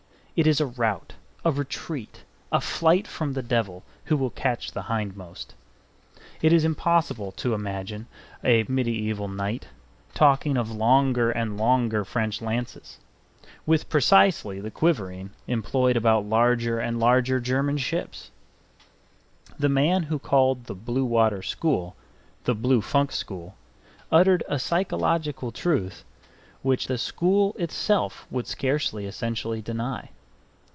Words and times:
It 0.33 0.47
is 0.47 0.61
a 0.61 0.65
rout, 0.65 1.13
a 1.45 1.51
retreat, 1.51 2.23
a 2.53 2.61
flight 2.61 3.05
from 3.05 3.33
the 3.33 3.43
devil, 3.43 3.83
who 4.05 4.15
will 4.17 4.29
catch 4.31 4.71
the 4.71 4.83
hindmost. 4.83 5.53
It 6.41 6.53
is 6.53 6.63
impossible 6.63 7.33
to 7.33 7.53
imagine 7.53 8.07
a 8.43 8.63
mediaeval 8.67 9.27
knight 9.27 9.67
talking 10.15 10.55
of 10.57 10.71
longer 10.71 11.29
and 11.29 11.57
longer 11.57 12.03
French 12.05 12.41
lances, 12.41 12.97
with 13.65 13.89
precisely 13.89 14.59
the 14.61 14.71
quivering 14.71 15.31
employed 15.47 15.97
about 15.97 16.25
larger 16.25 16.79
and 16.79 16.97
larger 16.97 17.39
German 17.41 17.77
ships 17.77 18.31
The 19.59 19.69
man 19.69 20.03
who 20.03 20.17
called 20.17 20.63
the 20.65 20.73
Blue 20.75 21.05
Water 21.05 21.43
School 21.43 21.93
the 22.45 22.55
"Blue 22.55 22.79
Funk 22.81 23.11
School" 23.11 23.57
uttered 24.11 24.45
a 24.47 24.57
psychological 24.59 25.51
truth 25.51 26.03
which 26.63 26.87
that 26.87 26.99
school 26.99 27.53
itself 27.59 28.25
would 28.31 28.47
scarcely 28.47 29.05
essentially 29.05 29.61
deny. 29.61 30.09